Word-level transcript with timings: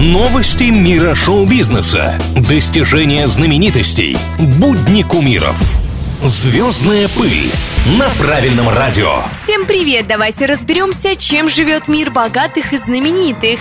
Новости 0.00 0.64
мира 0.70 1.14
шоу-бизнеса. 1.14 2.18
Достижения 2.34 3.28
знаменитостей. 3.28 4.16
Будни 4.38 5.02
кумиров. 5.02 5.60
Звездная 6.24 7.06
пыль 7.08 7.52
на 7.98 8.08
правильном 8.18 8.70
радио. 8.70 9.24
Всем 9.30 9.66
привет! 9.66 10.06
Давайте 10.06 10.46
разберемся, 10.46 11.16
чем 11.16 11.50
живет 11.50 11.86
мир 11.86 12.10
богатых 12.10 12.72
и 12.72 12.78
знаменитых. 12.78 13.60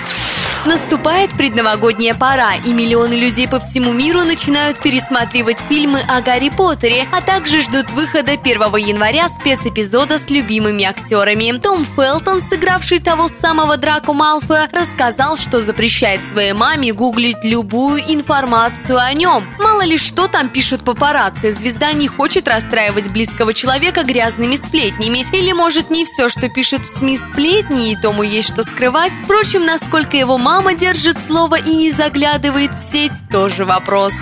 Наступает 0.65 1.31
предновогодняя 1.31 2.13
пора, 2.13 2.55
и 2.55 2.73
миллионы 2.73 3.13
людей 3.13 3.47
по 3.47 3.61
всему 3.61 3.93
миру 3.93 4.23
начинают 4.23 4.79
пересматривать 4.79 5.57
фильмы 5.69 6.01
о 6.01 6.19
Гарри 6.21 6.49
Поттере, 6.49 7.07
а 7.13 7.21
также 7.21 7.61
ждут 7.61 7.89
выхода 7.91 8.33
1 8.33 8.43
января 8.75 9.29
спецэпизода 9.29 10.19
с 10.19 10.29
любимыми 10.29 10.83
актерами. 10.83 11.57
Том 11.59 11.85
Фелтон, 11.85 12.41
сыгравший 12.41 12.99
того 12.99 13.29
самого 13.29 13.77
Драко 13.77 14.11
Малфоя, 14.11 14.69
рассказал, 14.73 15.37
что 15.37 15.61
запрещает 15.61 16.27
своей 16.27 16.51
маме 16.51 16.91
гуглить 16.91 17.37
любую 17.43 18.01
информацию 18.01 18.99
о 18.99 19.13
нем. 19.13 19.47
Мало 19.59 19.85
ли 19.85 19.97
что 19.97 20.27
там 20.27 20.49
пишут 20.49 20.83
папарацци, 20.83 21.53
звезда 21.53 21.93
не 21.93 22.09
хочет 22.09 22.49
расстраивать 22.49 23.09
близкого 23.09 23.53
человека 23.53 24.03
грязными 24.03 24.57
сплетнями. 24.57 25.25
Или 25.31 25.53
может 25.53 25.89
не 25.89 26.03
все, 26.03 26.27
что 26.27 26.49
пишут 26.49 26.85
в 26.85 26.89
СМИ 26.89 27.15
сплетни, 27.15 27.91
и 27.93 27.95
тому 27.95 28.23
есть 28.23 28.49
что 28.49 28.63
скрывать. 28.63 29.13
Впрочем, 29.23 29.65
насколько 29.65 30.17
его 30.17 30.37
мама 30.37 30.48
держит 30.73 31.23
слово 31.23 31.59
и 31.59 31.75
не 31.75 31.91
заглядывает 31.91 32.73
в 32.73 32.79
сеть, 32.79 33.23
тоже 33.31 33.65
вопрос. 33.65 34.13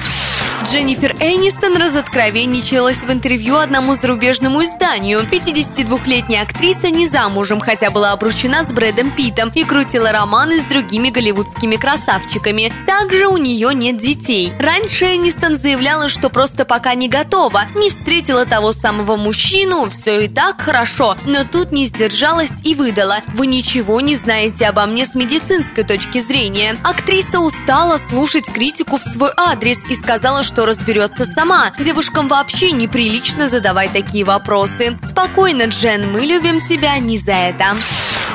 Дженнифер 0.64 1.16
Энистон 1.22 1.77
разоткровенничалась 1.77 2.98
в 2.98 3.12
интервью 3.12 3.55
одному 3.55 3.95
зарубежному 3.95 4.64
изданию. 4.64 5.22
52-летняя 5.22 6.41
актриса 6.41 6.90
не 6.90 7.08
замужем, 7.08 7.62
хотя 7.62 7.90
была 7.90 8.12
обручена 8.12 8.64
с 8.64 8.73
Брэдом 8.73 9.12
Питом 9.12 9.50
и 9.55 9.64
крутила 9.64 10.12
романы 10.12 10.59
с 10.59 10.66
другими 10.66 11.09
голливудскими 11.09 11.78
красавчиками. 11.78 12.73
Также 12.86 13.28
у 13.28 13.38
нее 13.38 13.73
нет 13.73 13.98
детей. 13.98 14.52
Раньше 14.59 15.05
Энистон 15.16 15.56
заявляла, 15.56 16.09
что 16.09 16.30
просто 16.30 16.66
пока 16.66 16.95
не 16.95 17.08
готова, 17.08 17.64
не 17.75 17.90
встретила 17.90 18.45
того 18.45 18.73
самого 18.73 19.16
мужчину, 19.16 19.90
все 19.90 20.25
и 20.25 20.28
так 20.28 20.59
хорошо, 20.59 21.16
но 21.25 21.45
тут 21.45 21.72
не 21.72 21.86
сдержалась 21.86 22.62
и 22.64 22.75
выдала. 22.75 23.19
Вы 23.36 23.47
ничего 23.47 24.02
не 24.02 24.16
знаете 24.16 24.66
обо 24.66 24.86
мне 24.86 25.06
с 25.06 25.16
медицинской 25.16 25.86
точки 25.86 26.19
зрения. 26.19 26.75
Актриса 27.08 27.39
устала 27.39 27.95
слушать 27.95 28.52
критику 28.52 28.97
в 28.97 29.02
свой 29.02 29.30
адрес 29.38 29.86
и 29.86 29.95
сказала, 29.95 30.44
что 30.44 30.66
разберется 30.66 31.23
сама. 31.23 31.72
Девушкам 31.80 32.27
вообще 32.27 32.73
неприлично 32.73 33.47
задавать 33.47 33.94
такие 33.94 34.25
вопросы. 34.25 35.00
Спокойно, 35.02 35.67
Джен, 35.67 36.11
мы 36.11 36.25
любим 36.25 36.59
тебя 36.59 36.97
не 36.97 37.17
за 37.17 37.31
это. 37.31 37.78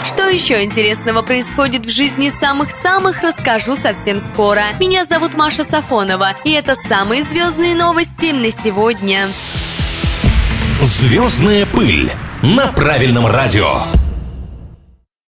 Что 0.04 0.26
еще 0.26 0.64
интересного 0.64 1.20
происходит 1.20 1.84
в 1.84 1.90
жизни 1.90 2.30
самых-самых, 2.30 3.22
расскажу 3.22 3.76
совсем 3.76 4.18
скоро. 4.18 4.62
Меня 4.80 5.04
зовут 5.04 5.34
Маша 5.34 5.64
Сафонова, 5.64 6.30
и 6.44 6.52
это 6.52 6.74
самые 6.74 7.24
звездные 7.24 7.74
новости 7.74 8.32
на 8.32 8.50
сегодня. 8.50 9.28
Звездная 10.80 11.66
пыль 11.66 12.10
на 12.40 12.68
правильном 12.68 13.26
радио. 13.26 13.68